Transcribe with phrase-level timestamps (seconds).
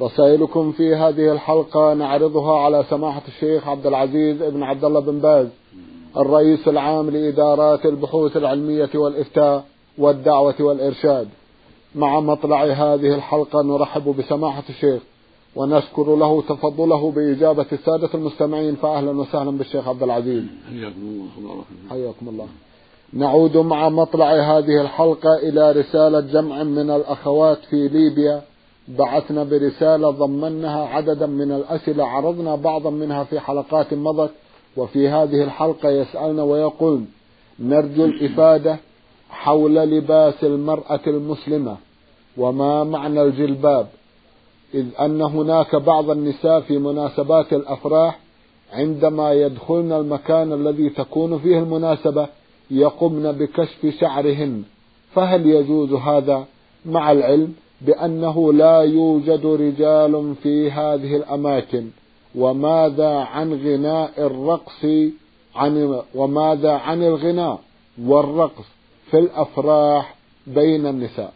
[0.00, 5.46] رسائلكم في هذه الحلقة نعرضها على سماحة الشيخ عبد العزيز بن عبد الله بن باز
[6.16, 9.64] الرئيس العام لإدارات البحوث العلمية والإفتاء
[9.98, 11.28] والدعوة والإرشاد.
[11.94, 15.02] مع مطلع هذه الحلقة نرحب بسماحة الشيخ
[15.56, 20.44] ونشكر له تفضله بإجابة السادة المستمعين فأهلا وسهلا بالشيخ عبد العزيز.
[20.68, 22.46] حياكم الله حياكم الله.
[23.12, 28.42] نعود مع مطلع هذه الحلقة إلى رسالة جمع من الأخوات في ليبيا
[28.88, 34.30] بعثنا برسالة ضمنها عددا من الأسئلة عرضنا بعضا منها في حلقات مضت
[34.76, 37.04] وفي هذه الحلقة يسألنا ويقول
[37.60, 38.78] نرجو الإفادة
[39.30, 41.76] حول لباس المرأة المسلمة
[42.36, 43.86] وما معنى الجلباب؟
[44.74, 48.18] إذ أن هناك بعض النساء في مناسبات الأفراح
[48.72, 52.28] عندما يدخلن المكان الذي تكون فيه المناسبة
[52.70, 54.62] يقمن بكشف شعرهن
[55.14, 56.44] فهل يجوز هذا؟
[56.86, 61.90] مع العلم بأنه لا يوجد رجال في هذه الأماكن.
[62.36, 64.84] وماذا عن غناء الرقص
[65.54, 67.62] عن وماذا عن الغناء
[67.98, 68.64] والرقص
[69.10, 71.34] في الأفراح بين النساء؟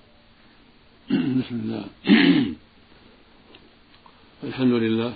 [1.40, 1.84] بسم الله.
[4.44, 5.12] الحمد لله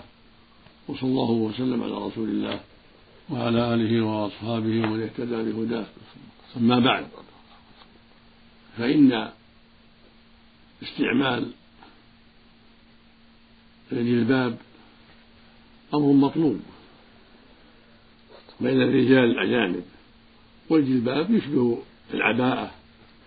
[0.89, 2.61] وصلى الله وسلم على رسول الله
[3.31, 5.85] وعلى آله وأصحابه ومن اهتدى بهداه.
[6.57, 7.07] أما بعد
[8.79, 9.31] فإن
[10.85, 11.51] استعمال
[13.93, 14.59] الجلباب
[15.95, 16.61] أمر مطلوب
[18.61, 19.85] بين الرجال الأجانب
[20.71, 21.79] والجلباب يشبه
[22.15, 22.71] العباءة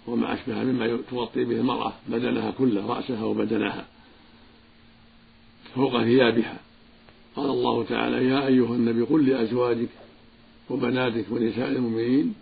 [0.07, 3.85] وما أشبه مما تغطي به المرأة بدنها كله رأسها وبدنها
[5.75, 6.59] فوق ثيابها.
[7.35, 9.89] قال الله تعالى يا أيها النبي قل لأزواجك
[10.69, 12.33] وبناتك ونساء المؤمنين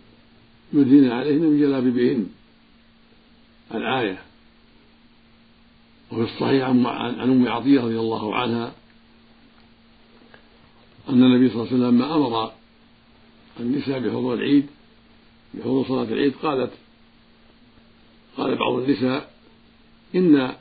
[0.72, 2.26] يدين عليهن من جلابيبهن.
[3.74, 4.25] الآية
[6.12, 8.72] وفي الصحيح عن أم عطية رضي الله عنها
[11.08, 12.52] أن النبي صلى الله عليه وسلم لما أمر
[13.60, 14.66] النساء بحضور العيد
[15.54, 16.70] بحضور صلاة العيد قالت
[18.36, 19.30] قال بعض النساء
[20.14, 20.52] إن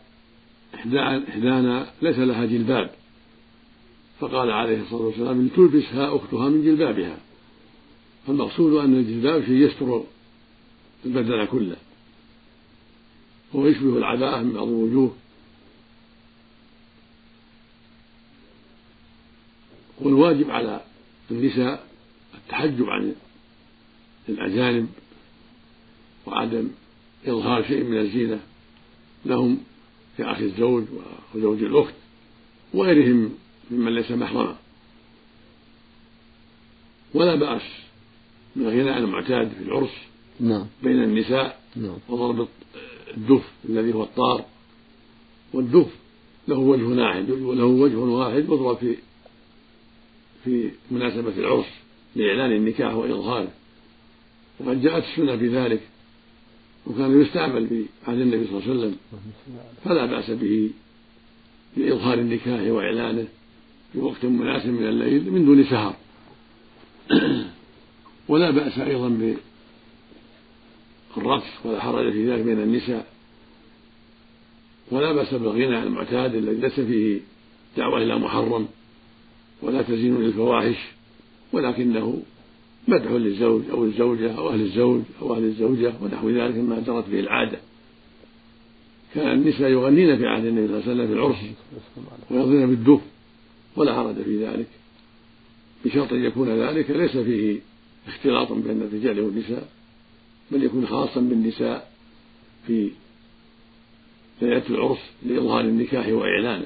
[1.30, 2.92] إحدانا ليس لها جلباب.
[4.20, 7.18] فقال عليه الصلاة والسلام تلبسها أختها من جلبابها.
[8.28, 10.04] فالمقصود أن الجلباب شيء يستر
[11.06, 11.76] البدن كله.
[13.54, 15.16] وهو يشبه العباءة من بعض الوجوه.
[20.16, 20.82] والواجب على
[21.32, 21.88] النساء
[22.36, 23.16] التحجب عن
[24.30, 24.88] الأجانب
[26.26, 26.70] وعدم
[27.28, 28.40] إظهار شيء من الزينة
[29.26, 29.58] لهم
[30.18, 30.84] كأخي الزوج
[31.36, 31.94] وزوج الأخت
[32.74, 33.30] وغيرهم
[33.72, 34.56] ممن ليس محرما.
[37.14, 37.62] ولا بأس
[38.56, 39.94] من الغناء المعتاد في العرس
[40.40, 40.66] نعم.
[40.84, 41.98] بين النساء نعم.
[42.10, 42.48] وضرب
[43.18, 44.46] الدف الذي هو الطار
[45.54, 45.88] والدف
[46.48, 48.96] له وجه واحد وله وجه واحد يضرب في
[50.46, 51.66] في مناسبة العرس
[52.16, 53.52] لإعلان النكاح وإظهاره.
[54.60, 55.82] وقد جاءت السنة في ذلك
[56.88, 58.98] وكان يستعمل في عهد النبي صلى الله عليه وسلم.
[59.86, 60.70] فلا بأس به
[61.78, 63.28] لإظهار النكاح وإعلانه
[63.94, 65.96] في وقت مناسب من الليل من دون سهر.
[68.30, 69.36] ولا بأس أيضا
[71.18, 73.06] بالرقص ولا حرج في ذلك بين النساء.
[74.92, 77.20] ولا بأس بالغنى المعتاد الذي ليس فيه
[77.78, 78.68] دعوة إلى محرم.
[79.62, 80.78] ولا تزين للفواحش
[81.54, 82.22] ولكنه
[82.88, 87.20] مدح للزوج أو الزوجة أو أهل الزوج أو أهل الزوجة ونحو ذلك مما جرت به
[87.20, 87.60] العادة.
[89.16, 91.36] كان النساء يغنين في عهد النبي صلى الله عليه وسلم في العرس
[92.32, 93.02] ويضربن بالدف
[93.76, 94.68] ولا حرج في ذلك.
[95.86, 97.60] بشرط أن يكون ذلك ليس فيه
[98.08, 99.70] اختلاط بين الرجال والنساء
[100.52, 101.92] بل يكون خاصا بالنساء
[102.68, 102.92] في
[104.42, 106.66] ليلة العرس لإظهار النكاح وإعلانه.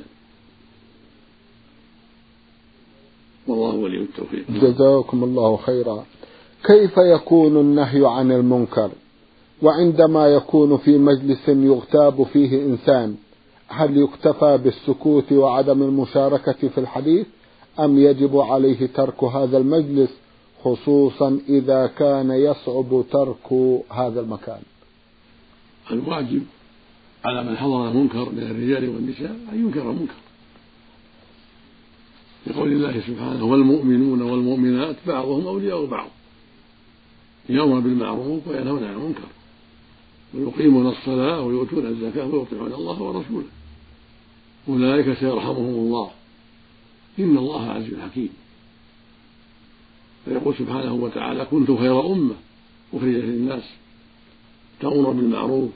[3.50, 4.46] والله ولي التوفيق.
[4.51, 6.06] جزاكم الله خيرا.
[6.63, 8.90] كيف يكون النهي عن المنكر؟
[9.62, 13.16] وعندما يكون في مجلس يغتاب فيه إنسان
[13.68, 17.28] هل يكتفى بالسكوت وعدم المشاركة في الحديث؟
[17.80, 20.10] أم يجب عليه ترك هذا المجلس
[20.63, 23.54] خصوصا إذا كان يصعب ترك
[23.92, 24.62] هذا المكان؟
[25.92, 26.44] الواجب
[27.25, 30.13] على من حضر المنكر من الرجال والنساء أن ينكر المنكر.
[32.47, 36.09] لقول الله سبحانه والمؤمنون والمؤمنات بعضهم أولياء بعض
[37.50, 39.27] يأمر بالمعروف وينهون عن المنكر
[40.33, 43.47] ويقيمون الصلاة ويؤتون الزكاة ويطيعون الله ورسوله.
[44.69, 46.12] أولئك سيرحمهم الله.
[47.19, 48.30] إن الله عزيز حكيم.
[50.25, 52.36] فيقول سبحانه وتعالى كنتم خير أمة
[52.94, 53.63] أخرجت للناس
[54.80, 55.71] تأمر بالمعروف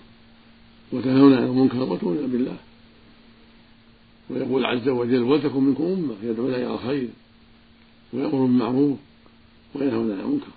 [0.91, 2.57] وتنهون عن المنكر وتؤمنون بالله.
[4.33, 7.09] ويقول عز وجل ولتكن منكم أمة يدعون إلى الخير
[8.13, 8.97] ويأمر بالمعروف
[9.75, 10.51] وينهون عن المنكر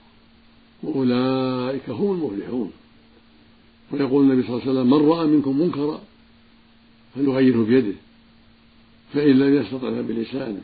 [0.82, 2.72] وأولئك هم المفلحون
[3.92, 6.00] ويقول النبي صلى الله عليه وسلم من رأى منكم منكرا
[7.14, 7.96] فليغيره بيده
[9.12, 10.62] فإن لم يستطع بلسانه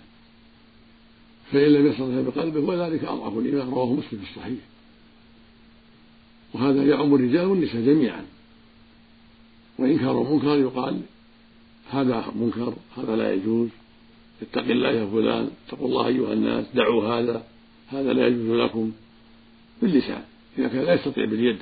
[1.52, 4.58] فإن لم يستطع بقلبه وذلك أضعف الإيمان رواه مسلم في الصحيح.
[6.54, 8.26] وهذا يعم الرجال والنساء جميعا.
[9.78, 11.00] وإنكار المنكر يقال
[11.92, 13.68] هذا منكر هذا لا يجوز.
[14.42, 17.46] اتق الله يا فلان اتقوا الله أيها الناس دعوا هذا
[17.88, 18.92] هذا لا يجوز لكم.
[19.82, 20.22] باللسان
[20.58, 21.58] إذا كان لا يستطيع باليد.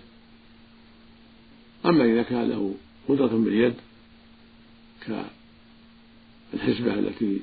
[1.87, 2.75] أما إذا كان له
[3.09, 3.75] قدرة باليد
[6.53, 7.41] كالحسبة التي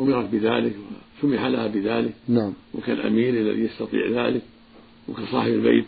[0.00, 0.76] أمرت بذلك
[1.18, 2.14] وسمح لها بذلك.
[2.28, 2.52] نعم.
[2.74, 4.42] وكالأمير الذي يستطيع ذلك
[5.08, 5.86] وكصاحب البيت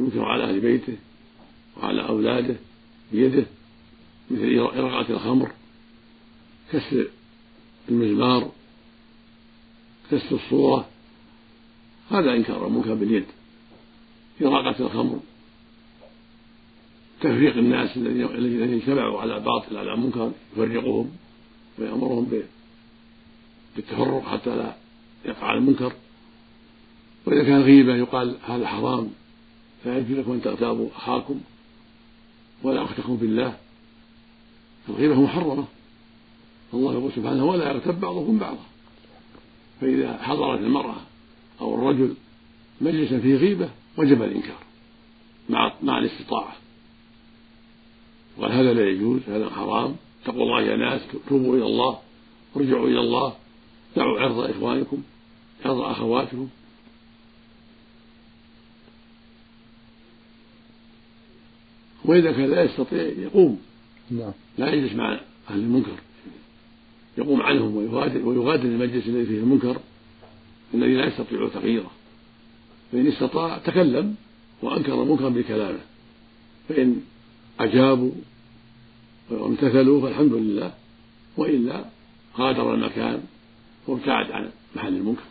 [0.00, 0.96] ينكر على أهل بيته
[1.76, 2.56] وعلى أولاده
[3.12, 3.44] بيده.
[4.30, 5.50] مثل إرقاة الخمر
[6.72, 7.06] كسر
[7.88, 8.50] المزمار
[10.10, 10.88] كسر الصورة
[12.10, 13.24] هذا إنكار المنكر باليد.
[14.42, 15.20] إراقة الخمر
[17.20, 21.10] تفريق الناس الذين اجتمعوا على باطل على منكر يفرقهم
[21.78, 22.42] ويأمرهم
[23.76, 24.76] بالتفرق حتى لا
[25.24, 25.92] يقع المنكر.
[27.26, 29.10] وإذا كان غيبة يقال هذا حرام
[29.84, 31.40] لا يجوز لكم أن تغتابوا أخاكم
[32.62, 33.58] ولا أختكم بالله.
[34.88, 35.64] الغيبة محرمة.
[36.74, 38.64] الله يقول سبحانه ولا يغتب بعضكم بعضا.
[39.80, 40.96] فإذا حضرت المرأة
[41.60, 42.14] أو الرجل
[42.80, 44.58] مجلسا فيه غيبة وجب الإنكار
[45.50, 46.56] مع مع الاستطاعة.
[48.38, 49.96] وقال هذا لا يجوز هذا حرام.
[50.22, 51.98] اتقوا الله يا ناس توبوا إلى الله
[52.56, 53.34] ارجعوا إلى الله
[53.96, 55.02] دعوا عرض إخوانكم
[55.64, 56.48] عرض أخواتكم.
[62.04, 63.60] وإذا كان لا يستطيع يقوم.
[64.10, 64.32] نعم.
[64.58, 65.20] لا يجلس مع
[65.50, 66.00] أهل المنكر.
[67.18, 69.76] يقوم عنهم ويغادر ويغادر المجلس الذي فيه المنكر
[70.74, 71.90] الذي لا يستطيع تغييره.
[72.92, 74.14] فإن استطاع تكلم
[74.62, 75.80] وأنكر المنكر بكلامه.
[76.68, 77.00] فإن
[77.60, 78.12] أجابوا
[79.30, 80.74] وامتثلوا فالحمد لله.
[81.36, 81.84] وإلا
[82.38, 83.22] غادر المكان
[83.86, 85.22] وابتعد عن محل المنكر.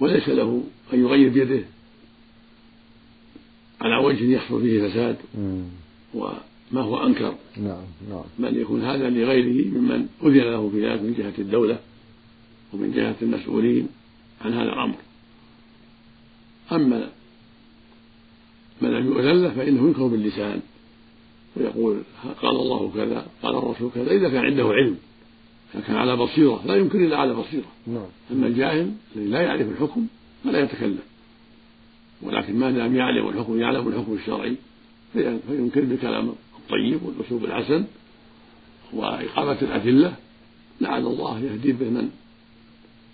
[0.00, 1.64] وليس له أن يغير بيده
[3.82, 5.16] على وجه يحصل فيه فساد
[6.14, 7.34] وما هو أنكر.
[7.56, 8.24] نعم نعم.
[8.38, 11.78] بل يكون هذا لغيره ممن أذن له في ذلك من جهة الدولة
[12.72, 13.88] ومن جهة المسؤولين
[14.44, 14.94] عن هذا الأمر.
[16.72, 17.10] أما
[18.82, 20.60] من لم يؤذن له فإنه ينكر باللسان
[21.56, 22.02] ويقول
[22.42, 24.96] قال الله كذا قال الرسول كذا إذا كان عنده علم
[25.74, 27.68] إذا كان على بصيرة لا ينكر إلا على بصيرة.
[27.86, 28.06] نعم.
[28.30, 30.06] أما الجاهل الذي لا يعرف الحكم
[30.44, 30.98] فلا يتكلم.
[32.22, 34.56] ولكن ما دام يعلم الحكم يعلم الحكم الشرعي
[35.12, 37.84] فينكر بالكلام الطيب والأسلوب الحسن
[38.92, 40.12] وإقامة الأدلة.
[40.80, 42.08] لعل الله يهدي به من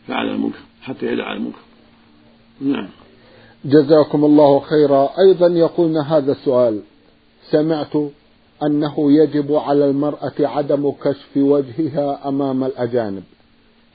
[0.09, 1.59] فعل المنكر حتى يدع المنكر.
[2.61, 2.89] نعم.
[3.65, 5.11] جزاكم الله خيرا.
[5.19, 6.81] أيضا يقولنا هذا السؤال
[7.51, 7.97] سمعت
[8.63, 13.23] أنه يجب على المرأة عدم كشف وجهها أمام الأجانب.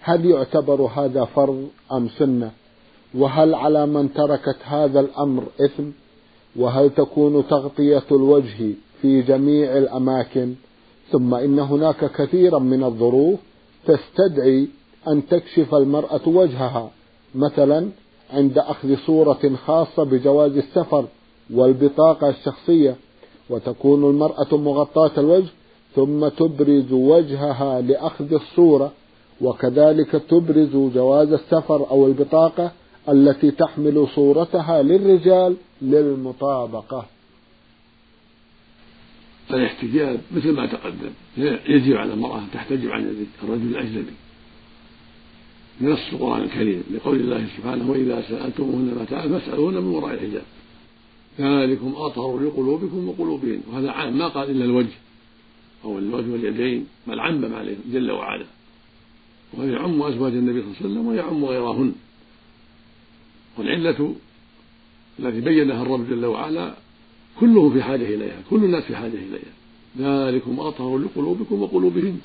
[0.01, 2.51] هل يعتبر هذا فرض أم سنة؟
[3.15, 5.83] وهل على من تركت هذا الأمر إثم؟
[6.55, 10.53] وهل تكون تغطية الوجه في جميع الأماكن؟
[11.11, 13.39] ثم إن هناك كثيرا من الظروف
[13.85, 14.67] تستدعي
[15.07, 16.91] أن تكشف المرأة وجهها
[17.35, 17.89] مثلا
[18.33, 21.05] عند أخذ صورة خاصة بجواز السفر
[21.53, 22.95] والبطاقة الشخصية
[23.49, 25.49] وتكون المرأة مغطاة الوجه
[25.95, 28.91] ثم تبرز وجهها لأخذ الصورة
[29.41, 32.71] وكذلك تبرز جواز السفر أو البطاقة
[33.09, 37.05] التي تحمل صورتها للرجال للمطابقة.
[39.51, 41.11] الاحتجاب مثل ما تقدم.
[41.67, 44.13] يجب على المرأة أن تحتجب عن الرجل الأجنبي.
[45.81, 50.43] نص القرآن الكريم لقول الله سبحانه وإذا سألتموهن متاعا فاسألوهن من وراء الحجاب.
[51.39, 53.61] ذلكم أطهر لقلوبكم وقلوبهن.
[53.71, 54.97] وهذا عام ما قال إلا الوجه.
[55.85, 58.45] أو الوجه واليدين بل عمم عليه جل وعلا.
[59.53, 61.93] وهذا يعم أزواج النبي صلى الله عليه وسلم ويعم غيرهن.
[63.57, 64.15] والعلة
[65.19, 66.73] التي بينها الرب جل وعلا
[67.39, 69.53] كلهم في حاجة إليها كل الناس في حاجة إليها.
[69.99, 72.17] ذلكم أطهر لقلوبكم وقلوبهن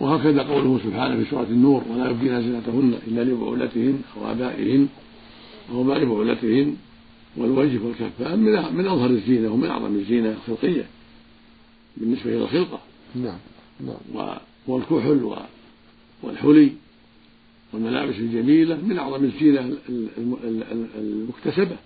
[0.00, 4.88] وهكذا قوله سبحانه في سورة النور ولا يبدين زينتهن إلا لبعولتهن أو آبائهن
[5.72, 6.76] أو آباء بعولتهن
[7.36, 10.84] والوجه والكفان من من أظهر الزينة ومن أعظم الزينة الخلقية
[11.96, 12.80] بالنسبة إلى الخلقة.
[13.14, 13.38] نعم
[14.14, 14.36] نعم.
[14.66, 15.36] والكحل
[16.22, 16.72] والحلي.
[17.72, 19.78] والملابس الجميلة من أعظم الزينة
[20.94, 21.76] المكتسبة.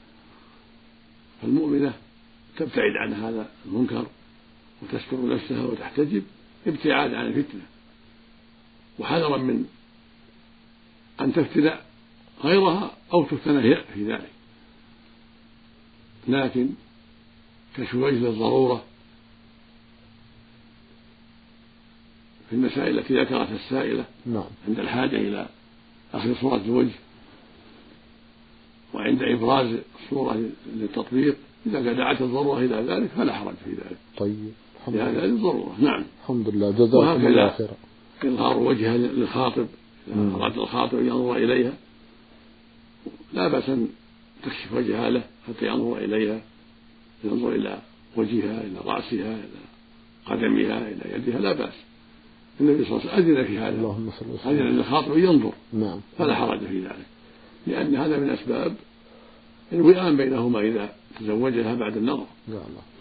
[1.43, 1.93] فالمؤمنة
[2.57, 4.07] تبتعد عن هذا المنكر
[4.83, 6.23] وتستر نفسها وتحتجب
[6.67, 7.63] ابتعاد عن الفتنة.
[8.99, 9.65] وحذرا من
[11.21, 11.71] أن تفتن
[12.45, 14.31] غيرها أو تفتن هي في ذلك.
[16.29, 16.69] لكن
[17.77, 18.85] كشف وجه للضرورة
[22.51, 24.45] في المسائل التي ذكرتها السائلة نعم.
[24.69, 25.49] عند الحاجة إلى
[26.17, 26.95] أخذ صورة الوجه
[28.95, 30.43] وعند إبراز الصورة
[30.75, 33.97] للتطبيق إذا دعت الضرورة إلى ذلك فلا حرج في ذلك.
[34.17, 35.11] طيب الحمد لله.
[35.11, 36.05] هذه الضرورة نعم.
[36.23, 36.71] الحمد لله.
[36.71, 37.75] جزاكم الله خيرا.
[38.25, 39.67] إظهار وجهها للخاطب
[40.09, 41.73] إذا أراد الخاطب أن ينظر إليها.
[43.33, 43.89] لا بأس أن
[44.43, 46.41] تكشف وجهها له حتى ينظر إليها
[47.25, 47.79] ينظر إلى
[48.17, 49.67] وجهها إلى رأسها إلى
[50.27, 51.75] قدمها إلى يدها لا بأس.
[52.61, 53.77] النبي صلى الله عليه وسلم أذن في هذا.
[53.77, 54.53] اللهم صل وسلم.
[54.53, 56.01] أذن للخاطب ينظر نعم.
[56.19, 57.07] فلا حرج في ذلك.
[57.67, 58.75] لأن هذا من أسباب
[59.73, 60.89] الوئام بينهما إذا
[61.21, 62.27] تزوجها بعد النظر.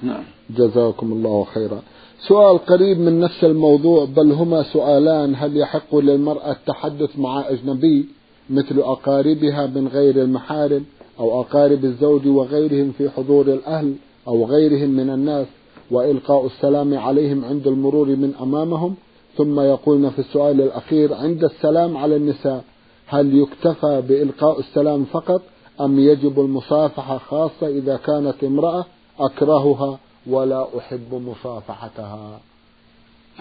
[0.03, 0.23] نعم.
[0.49, 1.81] جزاكم الله خيرا.
[2.27, 5.35] سؤال قريب من نفس الموضوع بل هما سؤالان.
[5.35, 8.05] هل يحق للمرأة التحدث مع أجنبي
[8.49, 10.85] مثل أقاربها من غير المحارم
[11.19, 13.95] أو أقارب الزوج وغيرهم في حضور الأهل
[14.27, 15.47] أو غيرهم من الناس
[15.91, 18.95] وإلقاء السلام عليهم عند المرور من أمامهم؟
[19.37, 22.63] ثم يقولن في السؤال الأخير عند السلام على النساء
[23.07, 25.41] هل يكتفى بإلقاء السلام فقط
[25.81, 28.85] أم يجب المصافحة خاصة إذا كانت امرأة
[29.19, 32.41] أكرهها ولا أحب مصافحتها؟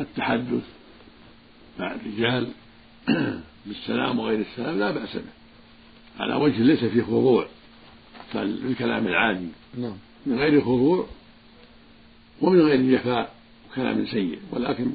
[0.00, 0.62] التحدث
[1.78, 2.48] مع الرجال
[3.66, 5.22] بالسلام وغير السلام لا بأس به.
[6.18, 7.46] على وجه ليس فيه خضوع
[8.34, 9.48] بالكلام العادي.
[9.78, 9.96] نعم.
[10.26, 11.06] من غير خضوع
[12.42, 13.30] ومن غير جفاء
[13.70, 14.38] وكلام سيء.
[14.52, 14.90] ولكن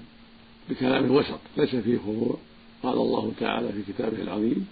[0.70, 2.38] بكلام وسط ليس فيه خضوع.
[2.84, 4.68] قال الله تعالى في كتابه العظيم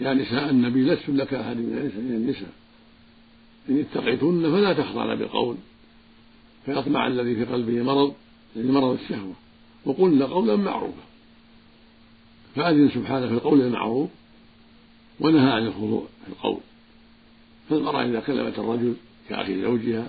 [0.00, 2.52] يا نساء النبي لست لك أحد من النساء.
[3.68, 5.56] إن اتقيتن فلا تخضعن بالقول.
[6.66, 8.14] فيطمع الذي في قلبه مرض
[8.56, 9.34] يعني مرض الشهوة.
[9.84, 11.02] وقلن قولا معروفا.
[12.56, 14.10] فأذن سبحانه في القول المعروف
[15.20, 16.60] ونهى عن الخضوع في القول.
[17.70, 18.94] فالمرأة إذا كلمت الرجل
[19.28, 20.08] كأخي زوجها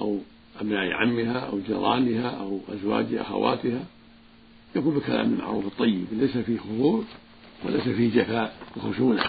[0.00, 0.18] أو
[0.60, 3.84] أبناء عمها أو جيرانها أو أزواج أخواتها.
[4.76, 7.02] يكون بكلام المعروف الطيب ليس فيه خضوع
[7.64, 9.24] وليس فيه جفاء وخشونة.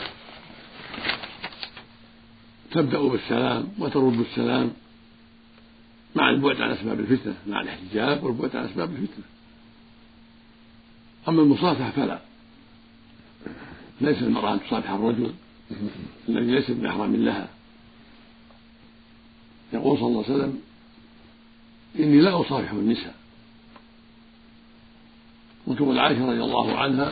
[2.71, 4.71] تبدأ بالسلام وترد السلام
[6.15, 9.23] مع البعد عن أسباب الفتنة مع الاحتجاب والبعد عن أسباب الفتنة.
[11.27, 12.19] أما المصافحة فلا.
[14.01, 15.33] ليس المرأة أن تصافح الرجل
[16.29, 17.49] الذي ليس بمحرم لها.
[19.73, 20.61] يقول صلى الله عليه وسلم
[21.99, 23.15] إني لا أصافح النساء.
[25.67, 27.11] وتقول عائشة رضي الله عنها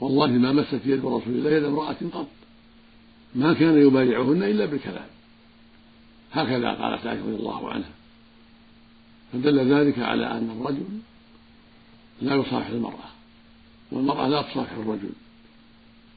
[0.00, 2.28] والله ما مست يد رسول الله يد امرأة قط.
[3.34, 5.06] ما كان يبايعهن إلا بالكلام.
[6.32, 7.90] هكذا قالت عائشة رضي الله عنها.
[9.32, 10.86] فدل ذلك على أن الرجل
[12.22, 13.10] لا يصافح المرأة
[13.92, 15.10] والمرأة لا تصافح الرجل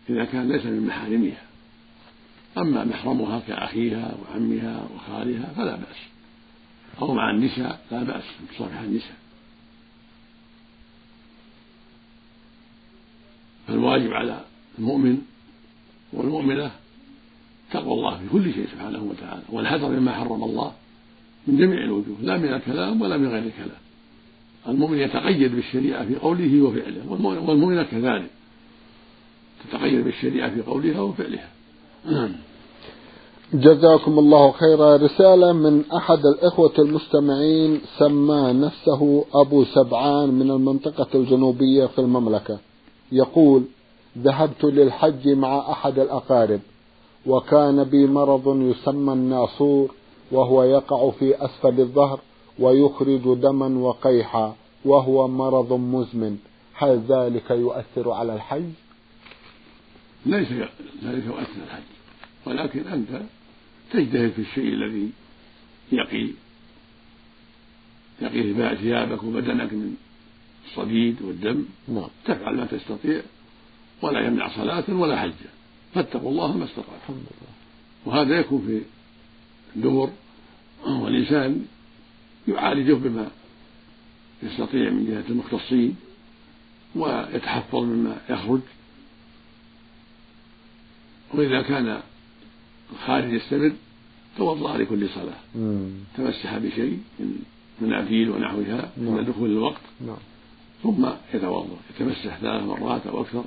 [0.10, 1.44] إذا كان ليس من محارمها.
[2.58, 6.13] أما محرمها كأخيها وعمها وخالها فلا بأس.
[7.02, 8.24] أو مع النساء لا بأس
[8.56, 9.16] تصافح النساء.
[13.68, 14.46] فالواجب على
[14.80, 15.22] المؤمن
[16.14, 16.72] والمؤمنة
[17.72, 20.74] تقوى الله في كل شيء سبحانه وتعالى والحذر مما حرم الله
[21.48, 23.82] من جميع الوجوه لا من الكلام ولا من غير الكلام.
[24.68, 28.30] المؤمن يتقيد بالشريعة في قوله وفعله والمؤمنة كذلك
[29.64, 31.50] تتقيد بالشريعة في قولها وفعلها.
[33.54, 34.98] جزاكم الله خيرا.
[34.98, 42.60] رسالة من أحد الإخوة المستمعين سمى نفسه أبو سبعان من المنطقة الجنوبية في المملكة.
[43.12, 43.64] يقول
[44.18, 46.60] ذهبت للحج مع أحد الأقارب
[47.26, 49.92] وكان بي مرض يسمى الناصور
[50.32, 52.20] وهو يقع في أسفل الظهر
[52.60, 54.56] ويخرج دما وقيحا
[54.86, 56.38] وهو مرض مزمن.
[56.74, 58.70] هل ذلك يؤثر على الحج؟
[60.26, 60.48] ليس
[61.04, 61.84] ذلك يؤثر على الحج
[62.46, 63.10] ولكن أنت
[63.94, 65.10] تجتهد في الشيء الذي
[65.92, 66.28] يقي
[68.22, 69.96] يقي ثيابك وبدنك من
[70.66, 71.66] الصديد والدم.
[71.88, 72.08] نعم.
[72.26, 73.22] تفعل ما تستطيع
[74.02, 75.50] ولا يمنع صلاة ولا حجة
[75.94, 77.24] فاتقوا الله ما استطعتم.
[78.06, 78.82] وهذا يكون في
[79.76, 80.10] الدبر
[80.86, 81.66] والإنسان
[82.48, 83.32] يعالجه بما
[84.44, 85.96] يستطيع من جهة المختصين
[86.96, 88.62] ويتحفظ مما يخرج.
[91.34, 92.02] وإذا كان
[92.94, 93.72] الخارج يستمر
[94.38, 95.40] توضأ لكل صلاة.
[96.18, 97.40] تمسح بشيء من
[97.82, 99.22] مناديل ونحوها عند نعم.
[99.22, 99.82] دخول الوقت.
[100.08, 100.18] نعم.
[100.84, 101.78] ثم يتوضأ.
[101.96, 103.44] يتمسح ثلاث مرات أو أكثر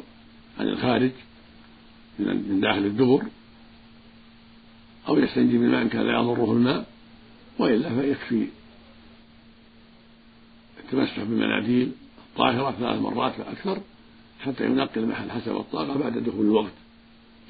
[0.59, 1.11] عن الخارج
[2.19, 3.23] من داخل الدبر.
[5.09, 6.87] أو يستنجي بماء كان لا يضره الماء
[7.59, 8.47] وإلا فيكفي.
[10.85, 11.93] التمسح بالمناديل
[12.33, 13.81] الطاهرة ثلاث مرات فأكثر
[14.41, 16.73] حتى ينقي المحل حسب الطاقة بعد دخول الوقت.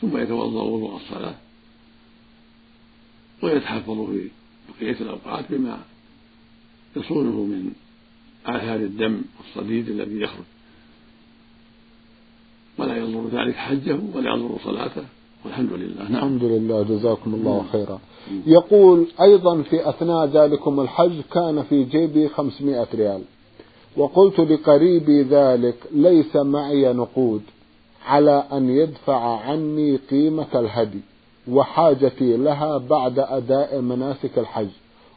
[0.00, 1.34] ثم يتوضأ وضوء الصلاة.
[3.42, 4.28] ويتحفظ في
[4.68, 5.78] بقية الأوقات بما
[6.96, 7.72] يصونه من
[8.46, 10.44] آثار الدم الصديد الذي يخرج.
[12.78, 15.04] ولا يضر ذلك حجه ولا يضر صلاته.
[15.44, 16.02] والحمد لله.
[16.02, 16.14] نعم.
[16.14, 16.82] الحمد لله.
[16.82, 17.68] جزاكم الله نعم.
[17.72, 18.00] خيرا.
[18.46, 23.22] يقول أيضا في أثناء ذلكم الحج كان في جيبي خمسمائة ريال.
[23.96, 27.42] وقلت لقريبي ذلك ليس معي نقود
[28.06, 31.00] على أن يدفع عني قيمة الهدي.
[31.48, 34.68] وحاجتي لها بعد أداء مناسك الحج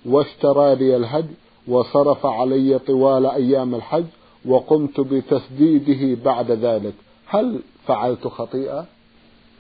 [0.06, 1.34] واشترى لي الهدي
[1.68, 4.06] وصرف علي طوال أيام الحج
[4.46, 6.94] وقمت بتسديده بعد ذلك.
[7.28, 8.86] هل فعلت خطيئة؟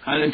[0.05, 0.33] عليك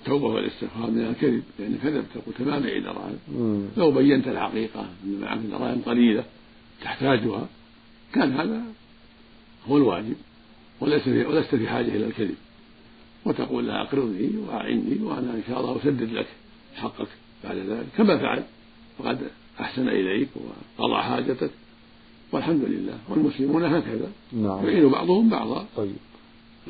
[0.00, 5.38] التوبة والاستغفار من الكذب لأن كذبت قلت ما معي دراهم لو بينت الحقيقة أن معك
[5.38, 6.24] دراهم قليلة
[6.82, 7.46] تحتاجها
[8.14, 8.62] كان هذا
[9.68, 10.16] هو الواجب
[10.80, 12.34] وليس في ولست في حاجة إلى الكذب.
[13.28, 16.26] وتقول لها أقرضني وأعني وأنا إن شاء الله أسدد لك
[16.76, 17.08] حقك
[17.44, 17.86] بعد ذلك.
[17.96, 18.42] كما فعل.
[18.98, 19.18] فقد
[19.60, 20.28] أحسن إليك
[20.78, 21.50] وقضى حاجتك.
[22.32, 22.98] والحمد لله.
[23.08, 24.08] والمسلمون هكذا.
[24.32, 24.66] نعم.
[24.66, 25.66] يعين بعضهم بعضا.
[25.76, 25.96] طيب.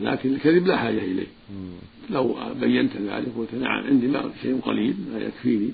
[0.01, 1.27] لكن الكذب لا حاجة إليه.
[1.51, 1.71] مم.
[2.11, 5.71] لو بينت ذلك قلت نعم عندي ما شيء قليل ما يكفيني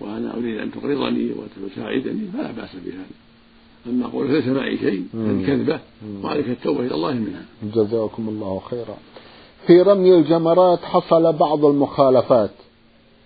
[0.00, 3.16] وأنا أريد أن تقرضني وتساعدني فلا بأس بهذا.
[3.86, 5.06] أما قول ليس معي شيء
[5.46, 5.80] كذبة
[6.22, 7.44] وعليك التوبة إلى الله منها.
[7.62, 8.96] جزاكم الله خيرا.
[9.66, 12.50] في رمي الجمرات حصل بعض المخالفات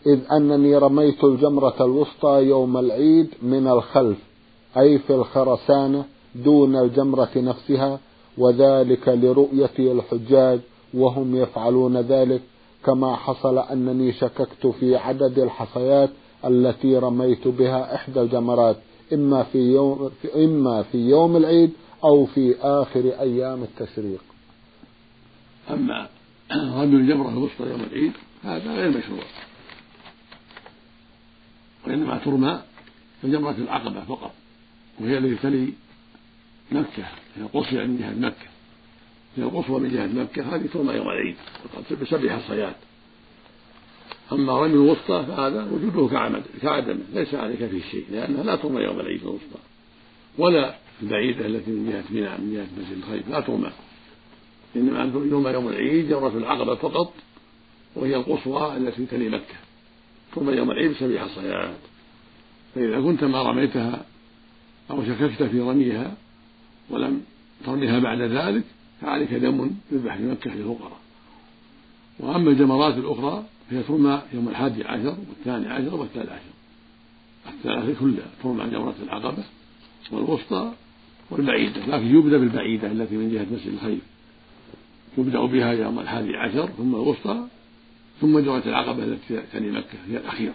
[0.06, 4.18] إذ أنني رميت الجمرة الوسطى يوم العيد من الخلف
[4.78, 7.98] أي في الخرسانة دون الجمرة نفسها
[8.38, 10.60] وذلك لرؤية الحجاج
[10.94, 12.40] وهم يفعلون ذلك
[12.84, 16.10] كما حصل أنني شككت في عدد الحصيات
[16.44, 18.76] التي رميت بها إحدى الجمرات
[19.12, 21.70] إما في يوم إما في يوم العيد
[22.04, 24.20] أو في آخر أيام التشريق.
[25.70, 26.06] أما
[26.52, 28.12] رمي الجمرة الوسطى يوم العيد
[28.44, 29.24] هذا غير مشروع.
[31.86, 32.62] وإنما ترمى
[33.22, 34.34] في جمرة العقبة فقط
[35.00, 35.72] وهي التي تلي
[36.72, 37.04] مكة
[37.36, 38.48] هي القصوى من جهة مكة.
[39.36, 41.36] هي القصوى من جهة مكة هذه ترمى يوم العيد
[42.02, 42.76] بسبع حصيات
[44.32, 49.00] أما رمي الوسطى فهذا وجوده كعمد كعدم ليس عليك فيه شيء لأنها لا ترمى يوم
[49.00, 49.58] العيد الوسطى.
[50.38, 53.70] ولا البعيدة التي من جهة منى من جهة مسجد الخيف لا ترمى.
[54.76, 57.12] إنما يوم يوم العيد جمرة العقبة فقط
[57.96, 59.54] وهي القصوى التي تلي مكة.
[60.34, 61.76] ترمى يوم العيد بسبع حصيات
[62.74, 64.04] فإذا كنت ما رميتها
[64.90, 66.14] أو شككت في رميها
[66.90, 67.22] ولم
[67.66, 68.64] ترميها بعد ذلك
[69.00, 70.98] فعليك دم يذبح في مكة للفقراء.
[72.20, 76.54] وأما الجمرات الأخرى فهي ترمى يوم الحادي عشر والثاني عشر والثالث عشر.
[77.48, 79.44] الثلاثة كلها ترمى جمرة العقبة
[80.12, 80.72] والوسطى
[81.30, 84.13] والبعيدة لكن يبدأ بالبعيدة التي من جهة مسجد الخيف
[85.18, 87.46] يبدأ بها يوم الحادي عشر ثم الوسطى
[88.20, 90.54] ثم جمرة العقبة التي تلي مكة هي الأخيرة.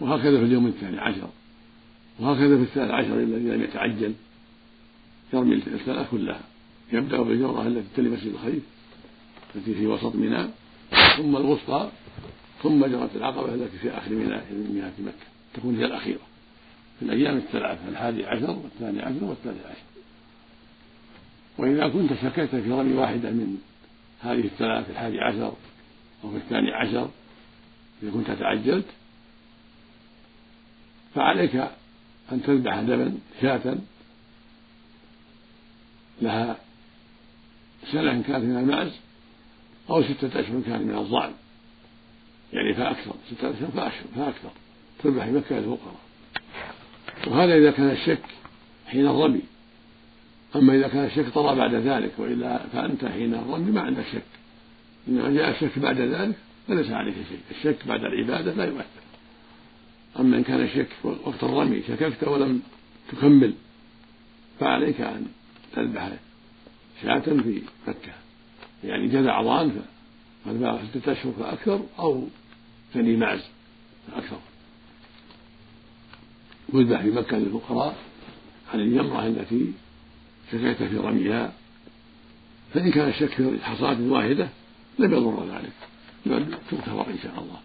[0.00, 1.28] وهكذا في اليوم الثاني عشر.
[2.20, 4.14] وهكذا في الثالث عشر الذي لم يتعجل.
[5.32, 6.40] يرمي الثلاث كلها.
[6.92, 8.62] يبدأ بالجمرة التي تلي مسجد الخيف
[9.56, 10.48] التي في وسط منى
[11.16, 11.90] ثم الوسطى
[12.62, 15.26] ثم جمرة العقبة التي في آخر من مياه مكة.
[15.54, 16.20] تكون هي الأخيرة.
[16.98, 19.88] في الأيام الثلاث الحادي عشر والثاني عشر والثالث عشر.
[21.58, 23.58] وإذا كنت شككت في رمي واحدة من
[24.20, 25.52] هذه الثلاث الحادي عشر
[26.24, 27.10] أو في الثاني عشر
[28.02, 28.86] إذا كنت تعجلت
[31.14, 31.56] فعليك
[32.32, 33.76] أن تذبح دما شاة
[36.22, 36.56] لها
[37.92, 38.92] سنة كانت من المعز
[39.90, 41.32] أو ستة أشهر كانت من الظعن
[42.52, 44.50] يعني فأكثر ستة أشهر فأشهر فأكثر.
[45.02, 46.00] تذبح في مكة للفقراء
[47.26, 48.24] وهذا إذا كان الشك
[48.86, 49.42] حين الرمي.
[50.56, 54.22] أما إذا كان الشك طرأ بعد ذلك وإلا فأنت حين الرمي ما عندك شك.
[55.08, 56.36] إنما جاء الشك بعد ذلك
[56.68, 58.84] فليس عليك شيء الشك بعد العبادة لا يؤثر.
[60.20, 62.62] أما إن كان الشك وقت الرمي شككت ولم
[63.12, 63.54] تكمل
[64.60, 65.26] فعليك أن
[65.76, 66.12] تذبح
[67.02, 68.12] شاة في مكة.
[68.84, 69.82] يعني جذع ضان
[70.46, 72.28] قد بلغ ستة أشهر فأكثر أو
[72.94, 73.44] ثني معز
[74.12, 74.38] فأكثر.
[76.72, 77.96] ويذبح في مكة للفقراء
[78.74, 79.72] عن الجمرة التي
[80.52, 81.52] شككت في رميها.
[82.74, 84.48] فإن كان الشك في حصاة واحدة
[84.98, 85.72] لم يضر ذلك
[86.26, 87.60] بل تغتفر إن شاء الله.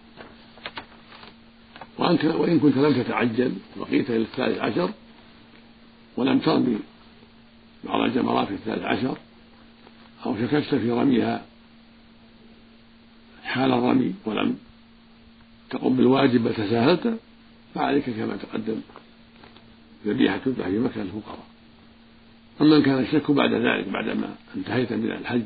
[2.38, 4.90] وإن كنت لم تتعجل بقيت إلى الثالث عشر
[6.18, 6.80] ولم ترمي
[7.84, 9.18] بعض الجمرات في الثالث عشر
[10.26, 11.46] أو شككت في رميها
[13.44, 14.58] حال الرمي ولم
[15.70, 17.20] تقم بالواجب بل تساهلت
[17.76, 18.82] فعليك كما تقدم.
[20.06, 21.46] ذبيحة تذبح في مكة للفقراء.
[22.62, 25.42] أما إن كان الشك بعد ذلك بعدما انتهيت من الحج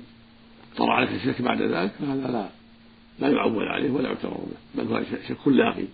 [0.77, 2.49] طرأ عليك الشك بعد ذلك فهذا لا
[3.19, 5.87] لا يعول عليه ولا يعتبر به بل هو شك لاغي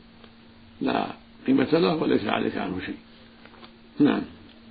[0.81, 1.05] لا
[1.47, 2.95] قيمة له وليس عليك عنه شيء.
[3.99, 4.21] نعم.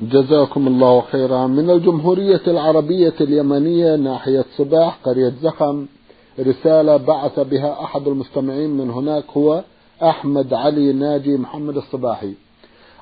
[0.00, 1.46] جزاكم الله خيرا.
[1.46, 5.86] من الجمهورية العربية اليمنية ناحية صباح قرية زخم
[6.40, 9.64] رسالة بعث بها أحد المستمعين من هناك هو
[10.02, 12.34] أحمد علي ناجي محمد الصباحي.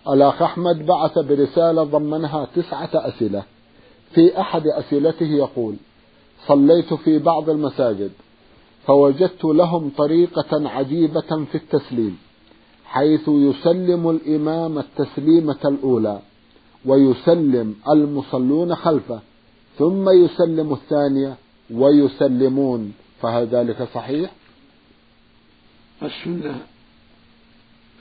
[0.09, 3.43] الأخ أحمد بعث برسالة ضمنها تسعة أسئلة
[4.15, 5.75] في أحد أسئلته يقول
[6.47, 8.11] صليت في بعض المساجد
[8.87, 12.19] فوجدت لهم طريقة عجيبة في التسليم
[12.85, 16.21] حيث يسلم الإمام التسليمة الأولى
[16.85, 19.21] ويسلم المصلون خلفه
[19.79, 21.35] ثم يسلم الثانية
[21.75, 24.31] ويسلمون فهل ذلك صحيح؟
[26.03, 26.61] السنة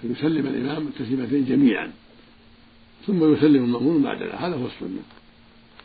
[0.04, 1.92] أن يسلم الإمام التسليمتين جميعا
[3.08, 5.02] ثم يسلم المأمون بعد هذا هو السنة.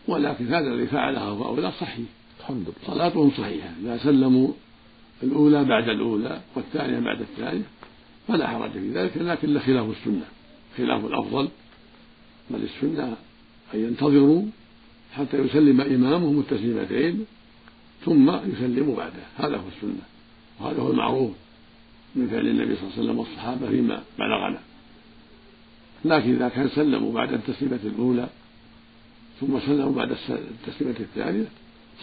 [0.08, 2.06] ولكن هذا الذي فعله هؤلاء صحيح.
[2.40, 2.94] الحمد لله.
[2.94, 3.68] صلاتهم صحيحة.
[3.82, 4.52] إذا سلموا
[5.22, 7.62] الأولى بعد الأولى والثانية بعد الثانية
[8.28, 10.26] فلا حرج في ذلك لكن خلاف السنة.
[10.76, 11.48] خلاف الأفضل
[12.50, 13.16] بل السنة
[13.74, 14.42] أن ينتظروا
[15.12, 17.24] حتى يسلم إمامهم التسليمتين
[18.04, 19.22] ثم يسلموا بعده.
[19.36, 20.02] هذا هو السنة.
[20.60, 21.30] وهذا هو المعروف.
[22.16, 24.60] من فعل النبي صلى الله عليه وسلم والصحابة فيما بلغنا.
[26.04, 28.28] لكن إذا كان سلموا بعد التسليمة الأولى
[29.40, 31.44] ثم سلموا بعد التسليمة الثانية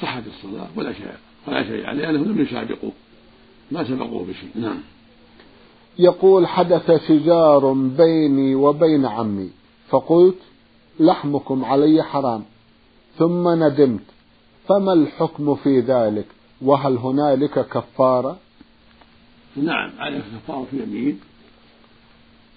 [0.02, 1.08] صحت الصلاة ولا شيء
[1.48, 2.92] ولا شيء عليه لأنهم لم يسابقوا
[3.72, 4.50] ما سبقوه بشيء.
[4.56, 4.78] نعم.
[6.00, 9.50] يقول حدث شجار بيني وبين عمي
[9.90, 10.38] فقلت
[11.00, 12.44] لحمكم علي حرام.
[13.18, 14.04] ثم ندمت
[14.68, 16.26] فما الحكم في ذلك؟
[16.62, 18.38] وهل هنالك كفارة؟
[19.56, 21.20] نعم عليك كفارة يمين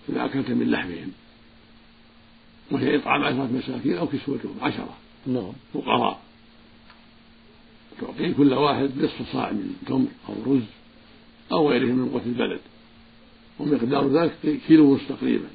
[0.08, 1.12] إذا أكلت من لحمهم
[2.70, 4.96] وهي إطعام عشرة مساكين أو كسوتهم عشرة.
[5.26, 5.52] نعم.
[5.74, 6.20] فقراء.
[8.00, 10.62] تعطيه كل واحد نصف صاع من تمر أو رز
[11.52, 12.60] أو غيره من قوت البلد.
[13.58, 15.48] ومقدار ذلك كيلو ونصف تقريبا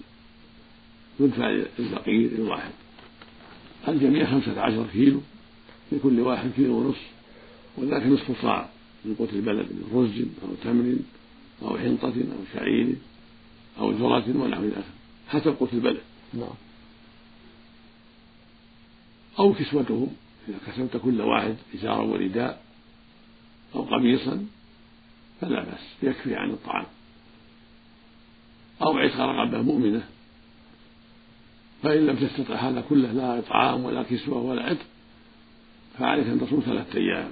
[1.20, 2.72] يدفع للفقير الواحد.
[3.88, 5.22] الجميع خمسة عشر كيلو
[5.92, 7.08] لكل واحد كيلو ونصف
[7.78, 8.70] وذاك نصف صاع
[9.06, 10.96] من قوت البلد من رز أو تمر.
[11.62, 12.96] أو حنطة أو شعير
[13.80, 14.84] أو ذرة ونحو ذلك.
[15.28, 16.02] حسب قوت البلد.
[16.34, 16.50] نعم.
[19.40, 20.08] أو كسوتهم.
[20.50, 22.64] إذا كسوت كل واحد إزارا ورداء
[23.76, 24.46] أو قميصا
[25.42, 26.04] فلا بأس.
[26.04, 26.86] يكفي عن الطعام.
[28.82, 30.04] أو عتق رقبة مؤمنة.
[31.84, 34.86] فإن لم تستطع هذا كله لا إطعام ولا كسوة ولا عتق
[36.00, 37.32] فعليك أن تصوم ثلاثة أيام.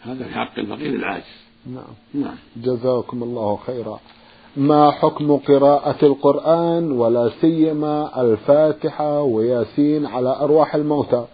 [0.00, 1.45] هذا في حق الفقير العاجز.
[1.66, 2.22] نعم.
[2.24, 2.36] نعم.
[2.56, 3.98] جزاكم الله خيرا.
[4.56, 11.24] ما حكم قراءة القرآن ولا سيما الفاتحة وياسين على أرواح الموتى؟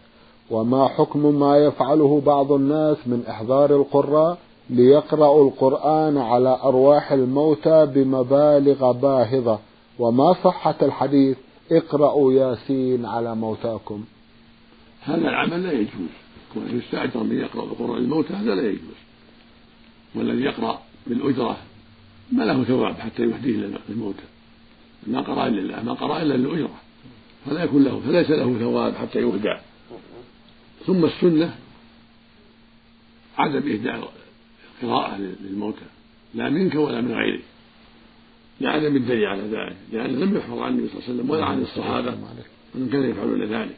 [0.51, 4.39] وما حكم ما يفعله بعض الناس من إحضار القراء
[4.71, 9.59] ليقرأوا القرآن على أرواح الموتى بمبالغ باهظة؟
[9.99, 11.37] وما صحة الحديث؟
[11.73, 14.05] اقرأوا ياسين على موتاكم.
[15.03, 16.13] هذا العمل لا يجوز.
[16.55, 19.02] كون يستأجر من يقرأ القرآن الموتى هذا لا يجوز.
[20.15, 21.57] والذي يقرأ بالأجرة
[22.33, 23.57] ما له ثواب حتى يهديه
[23.89, 24.25] للموتى
[25.07, 26.81] ما قرأ إلا ما قرأ إلا للأجرة.
[27.47, 29.59] فلا يكون له فليس له ثواب حتى يهدى.
[30.87, 31.57] ثم السنة
[33.39, 34.13] عدم إهداء
[34.83, 35.85] القراءة للموتى
[36.35, 37.43] لا منك ولا من غيرك.
[38.61, 41.63] لعدم الدليل على ذلك لأن لم يحفظ عن النبي صلى الله عليه وسلم ولا عن
[41.63, 42.17] الصحابة.
[42.75, 43.77] من كانوا يفعلون ذلك.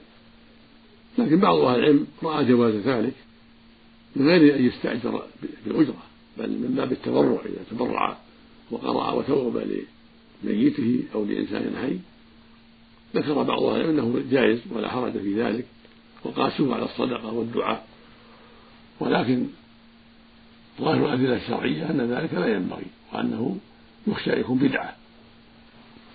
[1.18, 3.14] لكن بعض أهل العلم رأى جواز ذلك
[4.16, 5.22] من غير أن يستأجر
[5.66, 6.02] بالأجرة.
[6.38, 8.16] بل من باب التبرع إذا تبرع
[8.70, 9.62] وقرأ وتوب
[10.42, 11.98] لميته أو لإنسان حي
[13.20, 15.66] ذكر بعض أهل العلم أنه جائز ولا حرج في ذلك
[16.24, 17.86] وقاسوه على الصدقة والدعاء.
[19.00, 19.46] ولكن
[20.80, 23.58] ظاهر الأدلة الشرعية أن ذلك لا ينبغي وأنه
[24.06, 24.96] يخشى يكون بدعة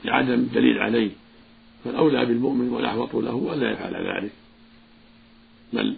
[0.05, 1.11] لعدم الدليل عليه.
[1.83, 4.31] فالأولى بالمؤمن والأحوط له ألا يفعل ذلك
[5.73, 5.95] بل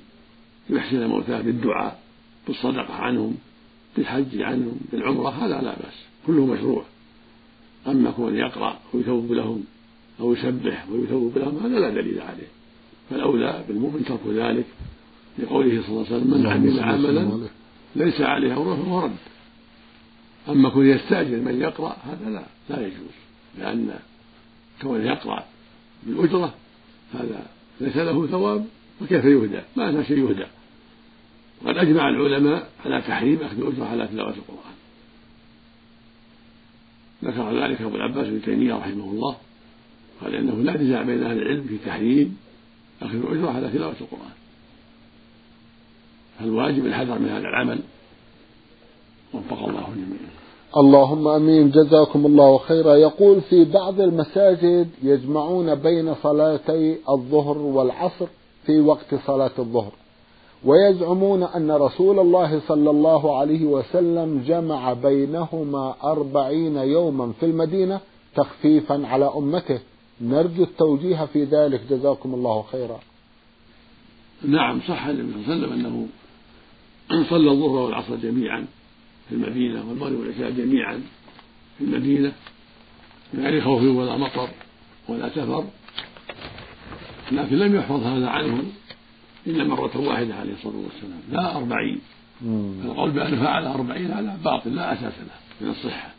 [0.70, 2.00] يحسن موتاه بالدعاء
[2.48, 3.38] بالصدقة عنهم
[3.97, 6.84] بالحج عنهم بالعمرة هذا لا بأس كله مشروع.
[7.88, 9.63] أما كون يقرأ ويثوب لهم
[10.19, 12.47] أو يسبح ويثوب لهم هذا لا دليل عليه.
[13.10, 14.65] فالأولى بالمؤمن ترك ذلك
[15.39, 17.47] لقوله صلى الله عليه وسلم من عمل عملا
[17.95, 19.15] ليس عليه أمره فهو رد.
[20.49, 23.15] أما كون يستأجر من يقرأ هذا لا لا يجوز
[23.58, 23.99] لأن
[24.82, 25.45] كون يقرأ
[26.04, 26.54] بالأجرة
[27.13, 27.45] هذا
[27.82, 28.65] ليس له ثواب
[29.01, 30.45] وكيف يهدى؟ ما له شيء يهدى.
[31.65, 34.76] وقد أجمع العلماء على تحريم أخذ الأجرة على تلاوة القرآن.
[37.24, 39.36] ذكر ذلك أبو العباس بن تيمية رحمه الله
[40.21, 42.38] قال إنه لا نزاع بين أهل العلم في تحريم
[43.02, 44.34] أخذ الأجرة على تلاوة القرآن.
[46.39, 47.80] فالواجب الحذر من هذا العمل.
[49.34, 50.32] وفق الله جميعا.
[50.78, 51.71] اللهم آمين.
[51.71, 52.95] جزاكم الله خيرا.
[52.95, 58.28] يقول في بعض المساجد يجمعون بين صلاتي الظهر والعصر
[58.65, 60.01] في وقت صلاة الظهر.
[60.65, 68.00] ويزعمون أن رسول الله صلى الله عليه وسلم جمع بينهما أربعين يوما في المدينة
[68.36, 69.80] تخفيفا على أمته.
[70.21, 71.82] نرجو التوجيه في ذلك.
[71.89, 73.00] جزاكم الله خيرا.
[74.47, 76.08] نعم صح النبي صلى الله عليه وسلم
[77.12, 78.65] أنه صلى الظهر والعصر جميعا
[79.30, 81.02] في المدينة والمغرب والعشاء جميعا
[81.78, 82.32] في المدينة
[83.34, 84.50] من غير خوف ولا مطر
[85.10, 85.65] ولا سفر
[87.32, 88.63] لكن لم يحفظ هذا عنه
[89.47, 91.21] إلا مرة واحدة عليه الصلاة والسلام.
[91.32, 91.99] لا أربعين.
[92.86, 96.10] القول بأنه فعل أربعين هذا باطل لا أساس له من الصحة.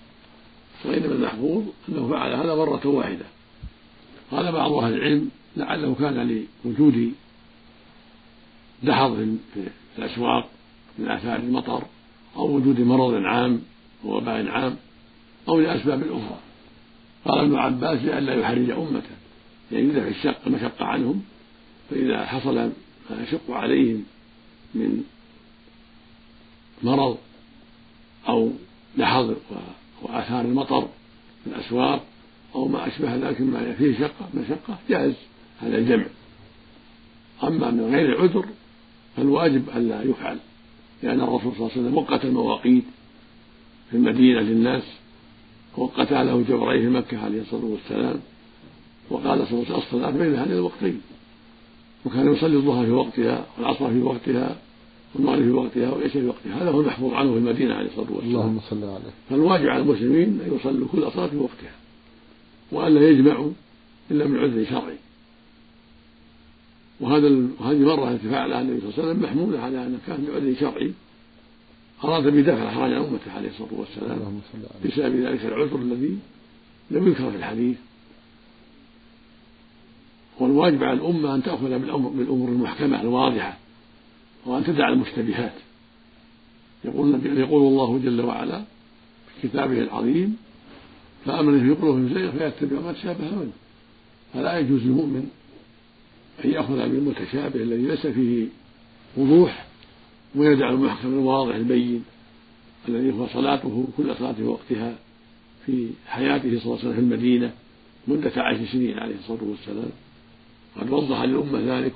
[0.85, 3.24] وإنما المحفوظ أنه فعل هذا مرة واحدة.
[4.30, 7.12] قال بعض أهل العلم لعله كان لوجود
[8.82, 10.48] دحض في الأسواق
[10.98, 11.82] من آثار المطر
[12.37, 13.62] أو وجود مرض عام
[14.04, 14.76] ووباء عام
[15.48, 16.38] أو لأسباب أخرى.
[17.24, 19.16] قال ابن عباس لئلا يحرج أمته.
[19.72, 21.22] يعني يدفع الشق المشقة عنهم
[21.90, 22.70] فإذا حصل
[23.12, 24.05] ما يشق عليهم
[24.75, 25.05] من
[26.83, 27.18] مرض
[28.29, 28.51] أو
[28.96, 29.35] لحظ
[30.03, 30.88] وآثار المطر
[31.44, 32.05] في الأسواق
[32.55, 34.29] أو ما أشبه ذلك مما فيه شقة.
[34.35, 35.14] مشقة جائز.
[35.61, 36.07] هذا الجمع
[37.42, 38.46] أما من غير عذر
[39.16, 40.38] فالواجب ألا يفعل
[41.03, 42.85] لأن الرسول صلى الله عليه وسلم وقت المواقيت
[43.90, 44.83] في المدينة للناس
[45.77, 48.20] وقتها له جبرائيل في مكة عليه الصلاة والسلام
[49.11, 51.01] وقال صلى الله عليه وسلم الصلاة بين هذين الوقتين.
[52.07, 54.57] وكان يصلي الظهر في وقتها والعصر في وقتها
[55.15, 56.62] والمغرب في وقتها والعشاء في وقتها.
[56.62, 58.35] هذا هو المحفوظ عنه في المدينة عليه الصلاة والسلام.
[58.35, 59.12] اللهم صل عليه.
[59.31, 61.75] فالواجب على المسلمين أن يصلوا كل صلاة في وقتها
[62.73, 63.51] وألا يجمعوا
[64.11, 64.97] إلا من عذر شرعي.
[67.01, 67.29] وهذا
[67.61, 70.93] وهذه مرة التي فعلها النبي صلى الله عليه وسلم محمولة على أنه كان بعذر شرعي.
[72.05, 74.41] أراد بدفع الإحراج عن أمته عليه الصلاة والسلام
[74.85, 76.19] بسبب ذلك العذر الذي
[76.91, 77.77] لم يذكر في الحديث.
[80.42, 83.59] والواجب على الأمة أن تأخذ بالأمر بالأمور المحكمة الواضحة
[84.46, 85.52] وأن تدع المشتبهات.
[86.85, 88.62] يقول يقول الله جل وعلا
[89.40, 90.37] في كتابه العظيم
[91.24, 93.52] فأمن في قلوبهم زيغ فيتبع ما تشابه منه
[94.35, 95.31] فلا يجوز للمؤمن
[96.44, 98.46] أن يأخذ بالمتشابه الذي ليس فيه
[99.16, 99.66] وضوح
[100.35, 102.05] ويدع المحكم الواضح البين
[102.88, 104.94] الذي هو صلاته كل صلاة في وقتها
[105.66, 107.52] في حياته صلى الله عليه وسلم في المدينة
[108.09, 109.90] مدة عشر سنين عليه الصلاة والسلام.
[110.80, 111.92] قد وضح للأمة ذلك.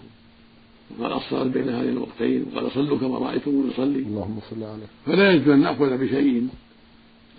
[0.98, 3.98] وقال الصلاة بين هذين الوقتين وقال صلوا كما رأيتم يصلي.
[3.98, 4.86] اللهم صل عليه.
[5.06, 6.48] فلا يجوز أن نأخذ بشيء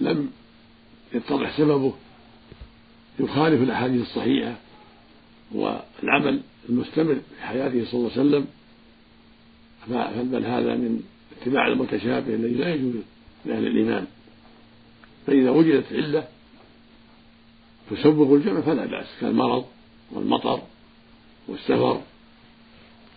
[0.02, 0.30] لم
[1.14, 1.94] يتضح سببه.
[3.20, 4.56] يخالف الأحاديث الصحيحة
[5.52, 8.46] والعمل المستمر في حياته صلى الله عليه وسلم.
[10.32, 11.04] بل هذا من
[11.42, 12.94] اتباع المتشابه الذي لا يجوز
[13.46, 14.06] لأهل الإيمان.
[15.28, 16.28] فإذا وجدت علة
[17.92, 19.66] تسبب الجمع فلا بأس كالمرض
[20.12, 20.62] والمطر
[21.48, 22.02] والسفر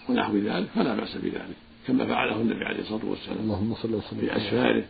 [0.08, 4.20] ونحو ذلك فلا بأس بذلك كما فعله النبي عليه الصلاة والسلام اللهم صل وسلم.
[4.20, 4.84] في أسفاره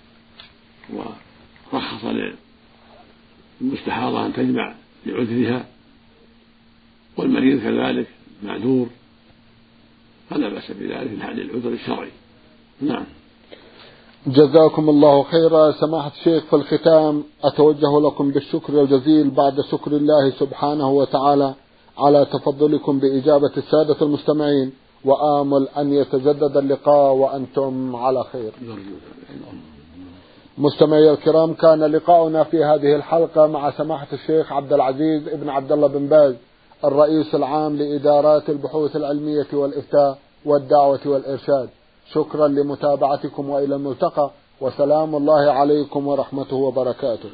[1.73, 2.05] ورخص
[3.61, 4.75] للمستحاضة أن تجمع
[5.07, 5.67] لعذرها
[7.17, 8.07] والمريض كذلك
[8.43, 8.89] معذور
[10.31, 12.11] فلا بأس بذلك حال العذر الشرعي.
[12.81, 13.05] نعم.
[14.27, 15.73] جزاكم الله خيرا.
[15.73, 21.55] سماحة الشيخ في الختام أتوجه لكم بالشكر الجزيل بعد شكر الله سبحانه وتعالى.
[22.01, 24.73] على تفضلكم بإجابة السادة المستمعين
[25.05, 28.53] وآمل أن يتجدد اللقاء وأنتم على خير.
[30.59, 35.89] مستمعي الكرام كان لقاؤنا في هذه الحلقة مع سماحة الشيخ عبد العزيز ابن عبد الله
[35.89, 36.35] بن باز
[36.85, 41.69] الرئيس العام لإدارات البحوث العلمية والإفتاء والدعوة والإرشاد.
[42.13, 47.31] شكرا لمتابعتكم وإلى الملتقى وسلام الله عليكم ورحمته وبركاته.